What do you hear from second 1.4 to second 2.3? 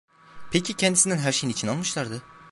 niçin almışlardı?